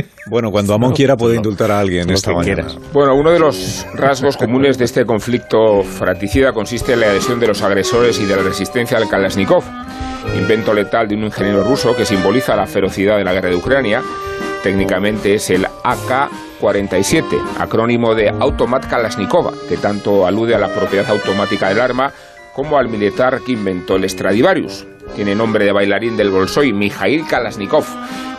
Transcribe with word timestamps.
Bueno, 0.28 0.50
cuando 0.50 0.74
Amón 0.74 0.92
quiera 0.92 1.16
puede 1.16 1.36
indultar 1.36 1.70
a 1.70 1.78
alguien 1.78 2.10
esta 2.10 2.32
mañana. 2.32 2.66
Bueno, 2.92 3.14
uno 3.14 3.30
de 3.30 3.38
los 3.38 3.86
rasgos 3.94 4.36
comunes 4.36 4.76
de 4.76 4.84
este 4.84 5.04
conflicto 5.04 5.82
fratricida 5.84 6.52
consiste 6.52 6.94
en 6.94 7.00
la 7.00 7.06
adhesión 7.06 7.38
de 7.38 7.46
los 7.46 7.62
agresores 7.62 8.18
y 8.18 8.26
de 8.26 8.34
la 8.34 8.42
resistencia 8.42 8.98
al 8.98 9.08
Kalashnikov, 9.08 9.62
invento 10.36 10.74
letal 10.74 11.06
de 11.06 11.14
un 11.14 11.24
ingeniero 11.24 11.62
ruso 11.62 11.94
que 11.94 12.04
simboliza 12.04 12.56
la 12.56 12.66
ferocidad 12.66 13.18
de 13.18 13.24
la 13.24 13.32
guerra 13.32 13.50
de 13.50 13.56
Ucrania. 13.56 14.02
Técnicamente 14.62 15.34
es 15.34 15.48
el 15.50 15.64
AK-47, 15.64 17.24
acrónimo 17.60 18.14
de 18.14 18.28
Automat 18.28 18.84
Kalashnikova, 18.86 19.52
que 19.68 19.76
tanto 19.76 20.26
alude 20.26 20.56
a 20.56 20.58
la 20.58 20.74
propiedad 20.74 21.08
automática 21.08 21.68
del 21.68 21.80
arma 21.80 22.12
como 22.52 22.78
al 22.78 22.88
militar 22.88 23.40
que 23.46 23.52
inventó 23.52 23.96
el 23.96 24.08
Stradivarius. 24.08 24.86
Tiene 25.16 25.34
nombre 25.34 25.64
de 25.64 25.72
bailarín 25.72 26.14
del 26.18 26.30
Bolshoi, 26.30 26.74
Mikhail 26.74 27.26
Kalashnikov 27.26 27.86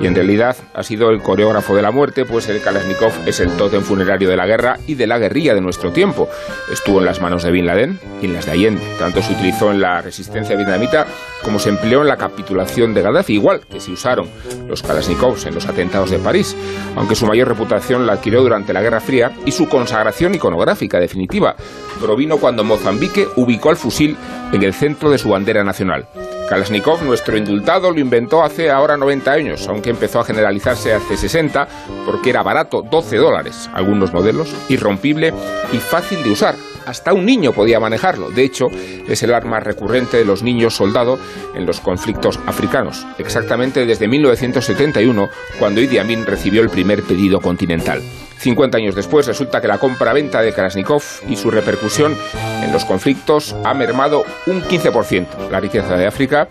y 0.00 0.08
en 0.08 0.14
realidad 0.16 0.56
ha 0.74 0.82
sido 0.82 1.10
el 1.10 1.22
coreógrafo 1.22 1.76
de 1.76 1.82
la 1.82 1.92
muerte, 1.92 2.24
pues 2.24 2.48
el 2.48 2.60
Kalashnikov 2.60 3.12
es 3.26 3.38
el 3.38 3.56
tótem 3.56 3.82
funerario 3.82 4.28
de 4.28 4.36
la 4.36 4.44
guerra 4.44 4.76
y 4.88 4.96
de 4.96 5.06
la 5.06 5.18
guerrilla 5.18 5.54
de 5.54 5.60
nuestro 5.60 5.92
tiempo. 5.92 6.28
Estuvo 6.72 6.98
en 6.98 7.06
las 7.06 7.20
manos 7.20 7.44
de 7.44 7.52
Bin 7.52 7.66
Laden 7.66 8.00
y 8.20 8.26
en 8.26 8.34
las 8.34 8.46
de 8.46 8.52
Allende. 8.52 8.82
Tanto 8.98 9.22
se 9.22 9.34
utilizó 9.34 9.70
en 9.70 9.80
la 9.80 10.00
resistencia 10.00 10.56
vietnamita 10.56 11.06
como 11.44 11.60
se 11.60 11.68
empleó 11.68 12.02
en 12.02 12.08
la 12.08 12.16
capitulación 12.16 12.92
de 12.92 13.02
Gaddafi, 13.02 13.34
igual 13.34 13.60
que 13.70 13.78
se 13.78 13.92
usaron 13.92 14.28
los 14.66 14.82
Kalashnikovs 14.82 15.46
en 15.46 15.54
los 15.54 15.68
atentados 15.68 16.10
de 16.10 16.18
París, 16.18 16.56
aunque 16.96 17.14
su 17.14 17.24
mayor 17.24 17.46
reputación 17.46 18.04
la 18.04 18.14
adquirió 18.14 18.42
durante 18.42 18.72
la 18.72 18.82
Guerra 18.82 19.00
Fría 19.00 19.30
y 19.46 19.52
su 19.52 19.68
consagración 19.68 20.34
iconográfica 20.34 20.98
definitiva 20.98 21.54
provino 22.00 22.38
cuando 22.38 22.64
Mozambique 22.64 23.28
ubicó 23.36 23.70
el 23.70 23.76
fusil 23.76 24.16
en 24.52 24.62
el 24.62 24.74
centro 24.74 25.10
de 25.10 25.18
su 25.18 25.28
bandera 25.28 25.64
nacional. 25.64 26.06
Kalashnikov, 26.48 27.02
nuestro 27.02 27.36
indultado, 27.38 27.90
lo 27.90 27.98
inventó 28.00 28.42
hace 28.42 28.70
ahora 28.70 28.96
90 28.96 29.32
años, 29.32 29.66
aunque 29.66 29.90
empezó 29.90 30.20
a 30.20 30.24
generalizarse 30.24 30.92
hace 30.92 31.16
60 31.16 31.66
porque 32.04 32.30
era 32.30 32.42
barato, 32.42 32.82
12 32.82 33.16
dólares, 33.16 33.70
algunos 33.72 34.12
modelos, 34.12 34.54
irrompible 34.68 35.32
y 35.72 35.78
fácil 35.78 36.22
de 36.22 36.30
usar. 36.30 36.54
Hasta 36.86 37.14
un 37.14 37.24
niño 37.24 37.52
podía 37.52 37.80
manejarlo. 37.80 38.30
De 38.30 38.44
hecho, 38.44 38.66
es 39.08 39.22
el 39.22 39.32
arma 39.32 39.58
recurrente 39.58 40.18
de 40.18 40.26
los 40.26 40.42
niños 40.42 40.74
soldado 40.74 41.18
en 41.54 41.64
los 41.64 41.80
conflictos 41.80 42.38
africanos, 42.46 43.06
exactamente 43.18 43.86
desde 43.86 44.06
1971, 44.06 45.30
cuando 45.58 45.80
Idi 45.80 45.96
Amin 45.96 46.26
recibió 46.26 46.60
el 46.60 46.68
primer 46.68 47.02
pedido 47.02 47.40
continental. 47.40 48.02
50 48.44 48.76
años 48.76 48.94
después 48.94 49.26
resulta 49.26 49.62
que 49.62 49.68
la 49.68 49.78
compra-venta 49.78 50.42
de 50.42 50.52
Kalashnikov 50.52 51.02
y 51.26 51.36
su 51.36 51.50
repercusión 51.50 52.14
en 52.62 52.72
los 52.72 52.84
conflictos 52.84 53.56
ha 53.64 53.72
mermado 53.72 54.22
un 54.46 54.62
15% 54.62 55.48
la 55.50 55.60
riqueza 55.60 55.96
de 55.96 56.06
África, 56.06 56.48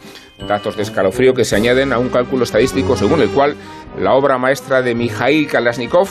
datos 0.48 0.76
de 0.76 0.82
escalofrío 0.82 1.36
que 1.36 1.46
se 1.46 1.56
añaden 1.56 1.94
a 1.94 2.00
un 2.00 2.10
cálculo 2.10 2.46
estadístico 2.46 2.98
según 2.98 3.22
el 3.22 3.30
cual 3.30 3.56
la 4.00 4.14
obra 4.14 4.40
maestra 4.40 4.82
de 4.82 4.96
Mikhail 4.96 5.48
Kalashnikov 5.48 6.10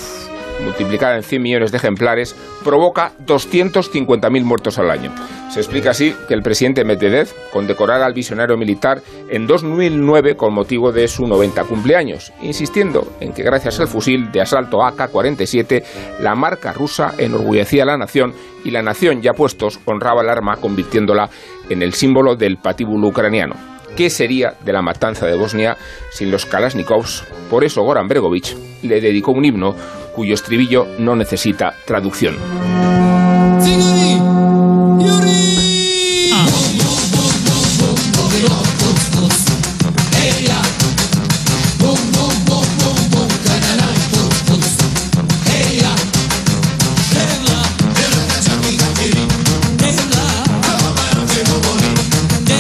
multiplicada 0.63 1.17
en 1.17 1.23
100 1.23 1.43
millones 1.43 1.71
de 1.71 1.79
ejemplares, 1.79 2.35
provoca 2.65 3.13
250.000 3.27 4.45
muertos 4.45 4.79
al 4.79 4.91
año. 4.91 5.13
Se 5.51 5.61
explica 5.61 5.91
así 5.91 6.15
que 6.29 6.35
el 6.35 6.43
presidente 6.43 6.85
Medvedev 6.85 7.29
condecorara 7.53 8.07
al 8.07 8.15
visionario 8.15 8.57
militar 8.57 9.03
en 9.29 9.47
2009 9.47 10.35
con 10.35 10.55
motivo 10.55 10.93
de 10.93 11.07
su 11.09 11.27
90 11.27 11.65
cumpleaños, 11.65 12.33
insistiendo 12.41 13.07
en 13.21 13.35
que 13.35 13.43
gracias 13.43 13.79
al 13.81 13.89
fusil 13.89 14.33
de 14.33 14.41
asalto 14.41 14.83
AK-47 14.83 15.83
la 16.21 16.35
marca 16.35 16.73
rusa 16.73 17.13
enorgullecía 17.19 17.83
a 17.83 17.87
la 17.87 17.99
nación 17.99 18.33
y 18.65 18.71
la 18.71 18.83
nación 18.83 19.21
ya 19.21 19.33
puestos 19.33 19.79
honraba 19.85 20.23
el 20.23 20.31
arma 20.31 20.57
convirtiéndola 20.57 21.29
en 21.69 21.83
el 21.83 21.93
símbolo 21.93 22.35
del 22.35 22.57
patíbulo 22.57 23.09
ucraniano. 23.09 23.55
¿Qué 23.97 24.09
sería 24.09 24.55
de 24.65 24.73
la 24.73 24.81
matanza 24.81 25.27
de 25.27 25.37
Bosnia 25.37 25.77
sin 26.11 26.31
los 26.31 26.47
Kalashnikovs? 26.47 27.25
Por 27.51 27.63
eso 27.63 27.83
Goran 27.83 28.09
Bregovic 28.09 28.57
le 28.83 29.03
dedicó 29.03 29.33
un 29.33 29.45
himno 29.45 29.75
cuyo 30.13 30.35
estribillo 30.35 30.87
no 30.99 31.17
necesita 31.17 31.75
traducción. 31.85 32.37